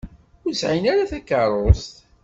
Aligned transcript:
Ur 0.45 0.53
sɛin 0.61 0.85
ara 0.91 1.09
takeṛṛust. 1.11 1.95